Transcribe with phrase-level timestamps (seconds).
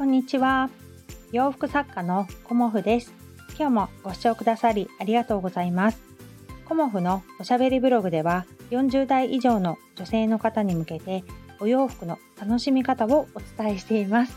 [0.00, 0.70] こんにちは。
[1.30, 3.12] 洋服作家のコモフです。
[3.58, 6.00] 今日もご視聴くださりありがとうございます。
[6.64, 11.22] コモフのおしゃべりブログでは40代以上の女性の方に向けて
[11.60, 14.34] お洋服の楽しみ方をお伝えしています。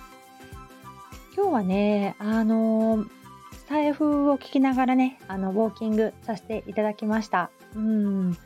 [1.34, 3.06] 今日はね、あの
[3.54, 7.52] スタイフを聞きながらね、あのウォーキングさせていただきました。
[7.74, 8.38] うん。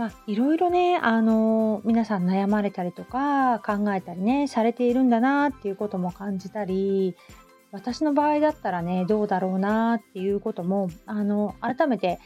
[0.00, 7.14] まあ、いろいろね、あの皆さん悩まれたりとか考えたりねされているんだなっていうことも感じたり
[7.70, 12.18] 私の場合だったらねどうだろうなっていうこともあの改めて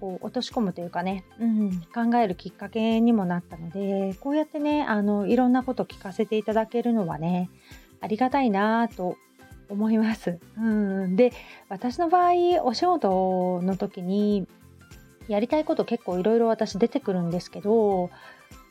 [0.00, 7.50] こう落とし込むというかね、うん、考えるきっかけにもなったのでこうやってねあのいろんなこと聞かせていただけるのはね
[8.00, 9.16] ありがたいなと
[9.68, 10.40] 思います。
[10.58, 11.32] うん、で
[11.68, 14.48] 私の場合お仕事の時に
[15.28, 18.10] やりたいこと結構いろいろ私出てくるんですけど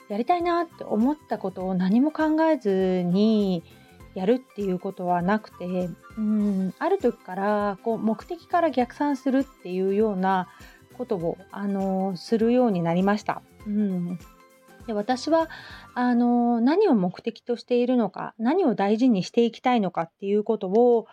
[0.10, 3.64] やりたいなって思ったことを何も考えずに
[4.14, 10.50] やるっていうことはなくてうんある時からこう目的から逆算するっていうような
[10.98, 13.42] ことをあのするようになりました。
[13.66, 14.20] うん
[14.88, 15.48] で私は
[15.94, 21.08] あの何を目的としているのか何を大事にしていきたいのかっていうことを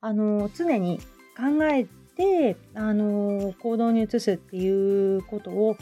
[0.00, 0.98] あの常に
[1.36, 1.86] 考え、
[2.74, 5.76] あの行動に移すっていうことを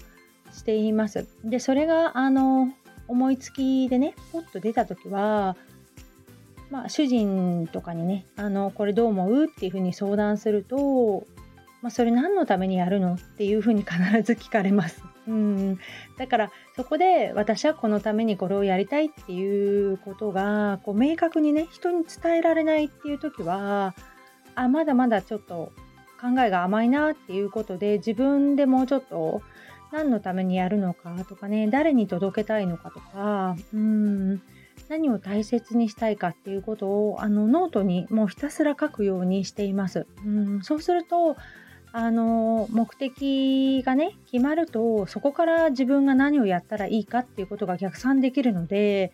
[0.53, 1.27] しています。
[1.45, 2.72] でそれがあの
[3.06, 5.56] 思いつきでねポッと出た時は、
[6.70, 11.27] まあ、主人とかにねあのこれどう思うっていうふうに相談すると、
[11.80, 15.02] まあ、それ何のためにやるのっていうふうに 必ず聞かれます。
[15.27, 15.78] うん、
[16.17, 23.95] だからそこで私はこのためにこれをやりたいっていうことがこう明確にね人に伝えられないっていう時は
[24.55, 25.70] あまだまだちょっと
[26.20, 29.42] 考えが甘いなっていうことで自分でもうちょっと
[29.92, 34.42] 何のためにやるのかとかね誰に届けたいのかとかうん
[34.89, 40.07] 何を大切にしたいかっていうことをあのノートにもうひたすら書くようにしています。
[40.24, 41.36] うんそうすると
[41.90, 49.12] あの目的がね決まるとそこから自分が何をやったらいいかっていうことが逆算できるので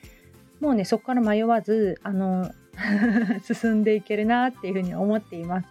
[0.61, 2.51] もうねそこから迷わずあの
[3.43, 5.69] 進んでいけるなっていうふうに思っています。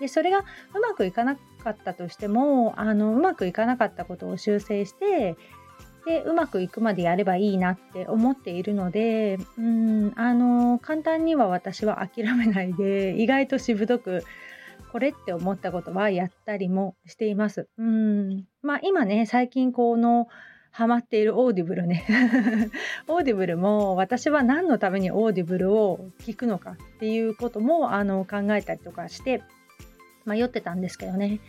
[0.00, 5.36] でそれがうまくいかなかったとしてもあのうまくいかなかったことを修正して
[6.06, 14.24] でうまくいくまでやればいいなって思っているのでうんあの簡単には私は諦めないで 意外としぶとく
[14.92, 17.68] これって思ったことはやったりもしています。
[17.78, 20.26] うんまあ今ね最近この
[20.72, 22.04] ハマっているオーディブルね
[23.08, 29.42] オーディブルも私は何のためにオーディブルを聞くのかっていうこともあの考えたりとかして
[30.26, 31.40] 迷ってたんですけどね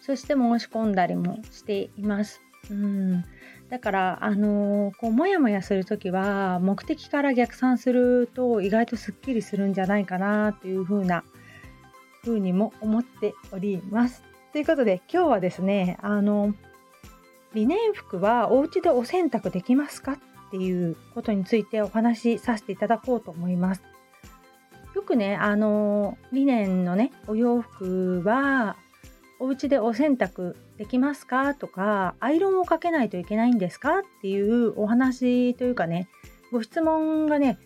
[0.00, 2.42] そして申し込んだりもしています。
[2.70, 3.24] うん
[3.70, 11.24] だからあのー、こうモヤモヤする時は目的から逆算すると意外とすっきりするんじゃないかなっていう風な
[12.22, 14.22] 風にも思っております。
[14.52, 16.54] ということで今日はですねあの
[17.54, 23.93] リネン服はお家でお洗濯できますかっていうことについてお話しさせていただこうと思います。
[25.04, 28.76] よくね、あの、リネンのね、お洋服は、
[29.38, 31.54] お家でお洗濯できますか？
[31.54, 33.98] とか、アイロンをかけないといけないんですか？
[33.98, 36.08] っていうお話というかね、
[36.52, 37.58] ご質問がね、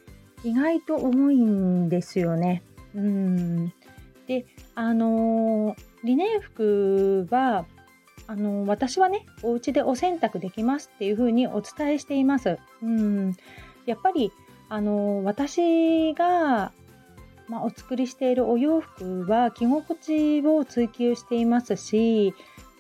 [0.42, 2.64] 意外と重いんですよね。
[2.96, 3.72] うん。
[4.26, 4.44] で、
[4.74, 7.66] あの、リネン服は、
[8.26, 12.58] あの私はねお家でお洗濯できますっていうふうにお伝えしています。
[12.82, 13.32] うん
[13.86, 14.32] やっぱり
[14.68, 16.72] あの私が
[17.48, 22.34] まあ、お作りしているお洋服は着心地を追求していますし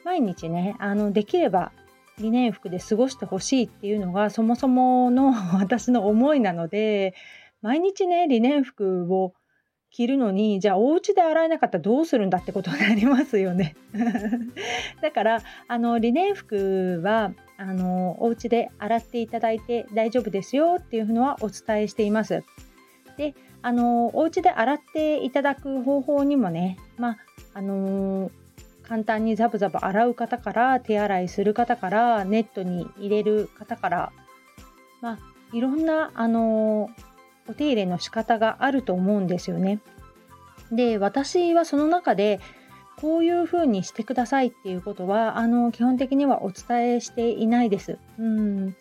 [0.04, 1.72] 毎日ねあのできれば
[2.18, 7.14] リネン服で過ごしてほしいっていうのがそもそもの 私の思いなので
[7.62, 9.34] 毎日ねリネン服を
[9.90, 13.74] 着るのにじゃあお家で洗えなかったらどうするんだってことになりますよね
[15.00, 22.44] だからあのリネン服はあのお家で洗っていただいて大丈夫ですよっていうのはお伝えしています。
[23.18, 27.18] であのお家で洗っていただく方法にもね、まあ
[27.52, 28.30] あの
[28.88, 34.12] 簡単にザブザブ洗う方から手洗いする方からネットに入れる方から、
[35.02, 35.18] まあ、
[35.52, 36.88] いろんな、あの
[37.46, 39.80] お手入れの仕方があると思うんですよね。
[40.72, 42.40] で私はその中で
[42.96, 47.98] こういうふうにしてくださいっていうことはあの基本的にはお伝えしていないです。
[48.18, 48.76] うん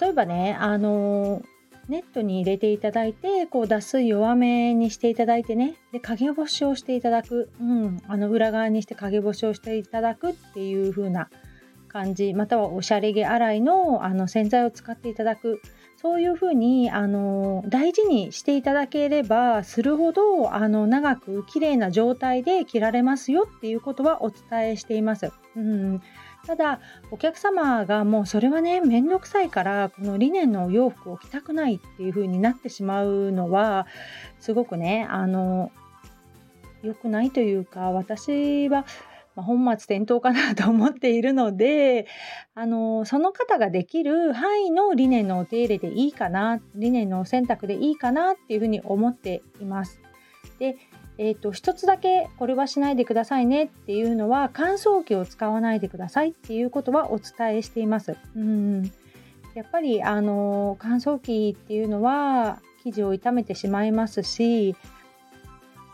[0.00, 1.42] 例えばねあの
[1.88, 5.76] ネットに入れていただいてこう脱水弱めにしていただいてね。
[5.92, 11.28] で陰干しをしていただく、うん、あの裏側にして陰干しをしていただくっていう風な
[11.88, 12.34] 感じ。
[12.34, 15.60] またはおしゃれ着洗いのあの洗剤を使っていただく。
[15.96, 25.32] そういうふうにあの大事にしていただければするほどあの長く綺麗な状態で着られますよっていうことはお伝えしています。
[25.56, 26.02] うん。
[26.46, 26.80] ただ
[27.10, 33.86] お客様がもうそれはね面倒くさいからこのリネンのお洋服を着たくないっていう風になってしまうのは
[34.40, 35.72] すごくねあの
[36.82, 38.84] 良くないというか私は、
[39.36, 42.06] 本末転倒かなと思っているので、
[42.54, 50.00] あのその方ができる範囲の理念のお手入れでいいかな理念のお選択でいいかなっていうふうに思っています。
[50.58, 50.76] で、
[51.16, 58.16] えーと、一つだけこれはしないでくださいねっていうのは乾燥機を使わないでくださいっていうことはお伝えしています。
[58.36, 58.90] うん
[59.54, 64.74] やっぱりあの乾燥機っていうのは生地を傷めてしまいますし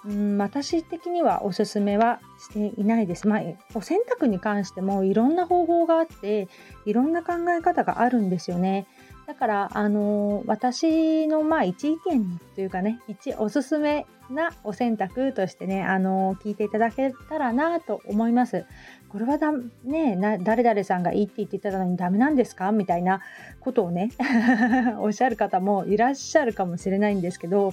[0.04, 3.28] うん、私的にはおすすめはしていないです。
[3.28, 3.40] まあ、
[3.74, 6.48] お洗濯に関してもいろんな方法があって
[6.86, 8.86] いろんな考え方があるんですよね。
[9.26, 18.64] だから、あの私のまあ一意見というかね一おすすめなお洗濯としてね、あの聞いていただけたらなと思います。
[19.08, 19.50] これはだ、
[19.84, 22.70] ね、な誰々さんがいいって言ってたのにダメなんですか？
[22.72, 23.20] みたいな
[23.60, 24.10] ことをね
[25.00, 27.72] おっしゃる方もいらっしゃるかもしれないんですけど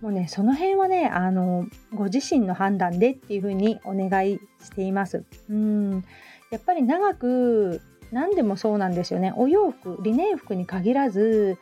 [0.00, 5.24] もうねその辺はねあのご自身の判断でっていうふうにお願いしています。
[5.50, 6.04] うん
[6.50, 7.80] やっぱり長く
[8.10, 11.56] 何でもそうなんですよねお洋服リネン服に限らず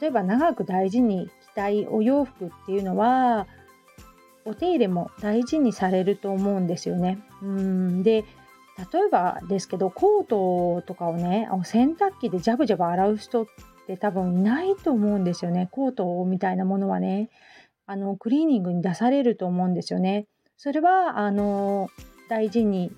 [0.00, 3.48] 例えば長く大事に着たいお洋服っていうのは
[4.48, 7.18] お手入れも大事にされると思うんですよね。
[7.42, 8.24] うんで
[8.92, 13.46] 例えばですけどコートとかをね洗濯機でジャブジャブ洗う人っ
[13.86, 17.30] て多分ないと思うんですよねコートみたいなものはね。
[17.90, 20.26] あのクリーニングに出されると思うんですよね。
[20.58, 21.88] それはあの
[22.28, 22.92] 大事に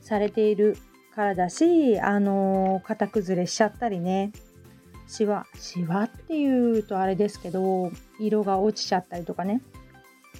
[0.00, 0.78] されている
[1.14, 4.32] からだしあの型崩れしちゃったりね
[5.06, 9.60] シワシワっていうとあれですけど色が落ちちゃったりとかね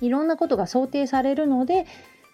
[0.00, 1.86] いろんなことが想定されるので、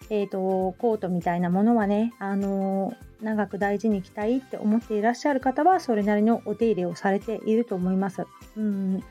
[0.09, 8.25] えーと、コートみたいなものはね、あの長く大事に着たいって思っていらっしゃる方はそれなりのお手入れをされていると思います。
[8.57, 9.03] うん、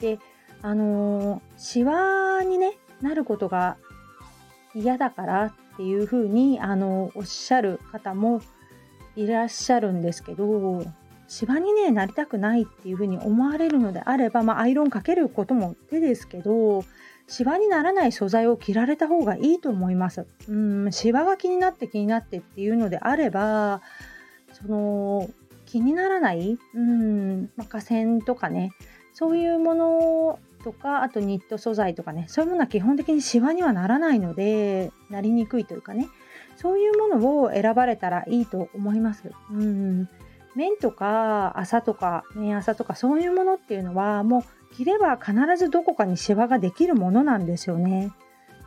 [0.00, 0.18] で
[0.62, 3.76] あのー、シワに、ね、なることが
[4.74, 8.40] 嫌だからっていうふうに、あのー、おっしゃる方も
[9.16, 10.84] いらっしゃるんですけど
[11.30, 16.84] シワに、ね、なりたくないっていうふうに思われるのであれば、まあ、アイロンかけることも手ですけど
[17.28, 20.26] シワにならない素材を着られた方がいいと思います。
[20.48, 23.80] うんシワが気になって気になってっていうのであれば
[24.52, 25.30] その
[25.66, 28.72] 気にならない、うんまあ、河川とかね
[29.14, 36.08] そういうものとかあとニット素材とかねそういうものは基本的にシワにはならないのでなりにくいというかね
[36.56, 39.30] そういうものを選ばれたらいいと思います。
[39.52, 40.08] うん
[40.56, 48.12] 綿とか麻とか綿麻とかそういうものっていうのはもう着れば必ずどこかにシワができるものなんですよね。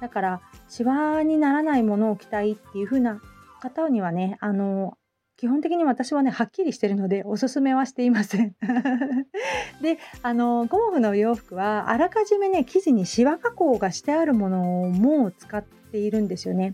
[0.01, 3.21] だからシワにならないものを着たいっていう風な
[3.62, 4.97] 方にはねあの
[5.38, 8.56] 基本的に私はねはっきりしてるのでおすすめはしていません
[9.81, 16.74] であのゴモフの洋服はあらかじめね生地にシワ加工がしてあるものも使っているんですよね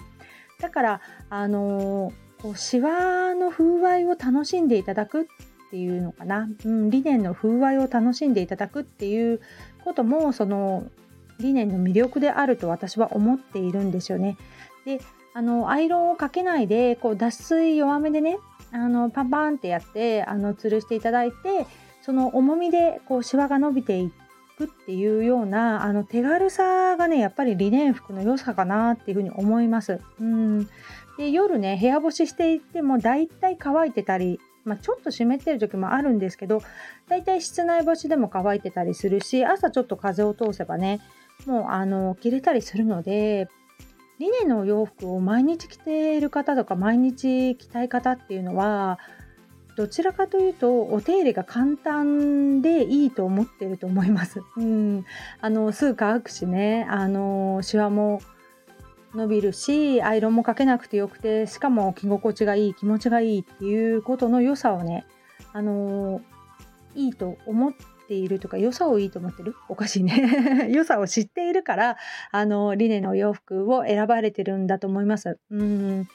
[0.59, 5.25] だからあのこうシワの風合いを楽しんでいただくっ
[5.71, 9.41] ていうのかな、うん、リネンの風合いを楽しんでいただくっていう
[9.83, 10.89] こともその
[11.39, 14.37] 理念の魅力であると私は思っているんですよね。
[14.85, 14.99] で
[15.33, 18.39] あのアイロンをかけないでこう脱水弱めでね
[18.71, 21.65] あのパンパンってやってあの吊るしていただいて
[22.01, 24.18] その重みでこうシワが伸びていって
[24.59, 30.01] くっていうようなあの手軽さがねやっぱりリネン服の良さかなっていうふうに思います。
[30.19, 30.69] うん
[31.17, 36.61] で夜ね部屋干ししていてもだいたい乾いてたりまあ、ちょっと湿ってる時もあるんですけど
[37.07, 40.99] だいたい室内干しでも乾いてたりするし朝ちょっと風を通せばね
[41.45, 43.47] もうあの着れたりするので
[44.19, 48.99] リネンの洋服を毎日着ている方とか毎日着たい方っていうのは
[49.79, 54.41] どちらかというとお手入れが簡単でいいと思ってると思います。
[54.57, 55.05] うん、
[55.39, 58.19] あのすぐ乾くしねあのシワも
[59.15, 65.05] 伸びるしアイロンもかけなくてよくてしかも着心地がいい気持ちがいいっていうことの良さをね
[65.53, 66.19] あの
[66.93, 67.73] いいと思っ
[68.09, 69.55] ているとか良さをいいと思ってる？
[69.69, 71.95] おかしいね 良さを知っているから
[72.31, 75.39] あのリネのお洋服を選ばれてるんだと思います。
[75.49, 76.09] うん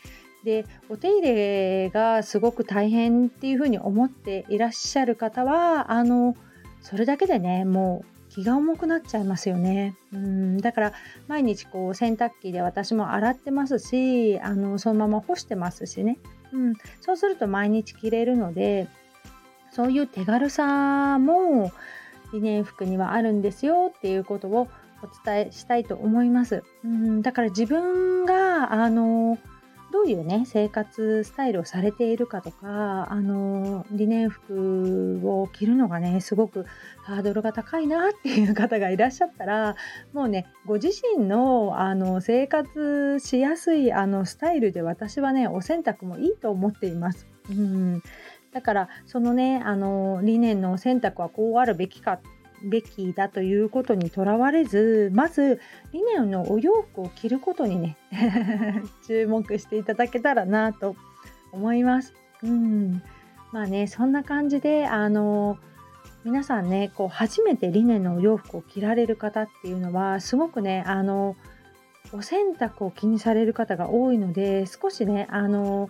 [0.44, 6.36] でお手入れがすごく大変っていうふうに思っていらっしゃる方はあの
[6.82, 9.94] それだけでねもう気が重くなっちゃいますよね。
[10.12, 10.92] うんだから
[11.28, 16.18] 毎日こう洗濯機で私も洗ってますしあのそのまま干してますしね。
[16.52, 18.88] うん、そうすると毎日着れるので
[19.70, 21.72] そういう手軽さも
[22.32, 24.68] リネン服にはあるんですよっていうことを
[25.02, 26.64] お伝えしたいと思います。
[26.84, 29.38] うん、だから自分があの
[29.94, 36.66] どういうね生活スタイルをされているかとかあのリネン服を着るのがねすごく
[37.04, 39.76] ハードルが高いなっていう方がいらっしゃったら
[40.12, 47.28] もうねご自身のあの生活しやすいあのスタイルで私はねお洗濯もいいと思っています。
[47.48, 48.02] うん
[48.52, 52.18] だからそのねあの理念のお洗濯はこうあるべきか
[52.64, 55.60] べきだということにとらわれずまず
[55.92, 57.96] リネンのお洋服を着ることにね
[59.06, 60.96] 注目していただけたらなと
[61.52, 62.14] 思います。
[62.42, 63.02] うん
[63.52, 65.58] まあねそんな感じであの
[66.24, 71.36] 皆さんねこう初めてリネンのお洋服を着られる方っていうのはすごくねあの
[72.12, 75.88] お洗濯を気にされる方が多いので少しねあの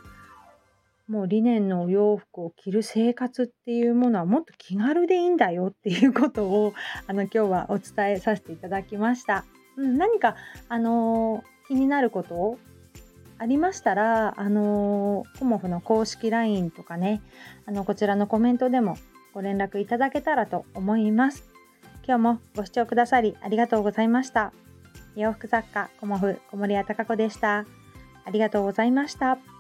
[1.09, 6.75] もうリネンのお洋服を着る生活っていうものはもっと気軽でいいんだよっていうことを
[7.07, 9.45] あの今日はお伝えさせていただきました。
[9.77, 10.37] うん、何か
[10.69, 12.59] あの、気になること
[13.39, 17.21] ありましたらあの、コモフの公式 LINE とかね
[17.67, 18.97] あのこちらのコメントでも
[19.35, 21.45] ご連絡いただけたらと思います。
[22.07, 24.53] 今日もご視聴くださりありがとうございました。
[25.17, 27.67] 洋服作家コモフ小森屋隆子でした。
[28.25, 29.54] ありがとうございました。